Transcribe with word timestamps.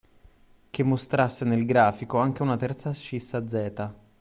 Che 0.71 0.81
mostrasse 0.81 1.45
nel 1.45 1.63
grafico 1.63 2.17
anche 2.17 2.41
una 2.41 2.57
terza 2.57 2.89
ascissa 2.89 3.47
z. 3.47 3.89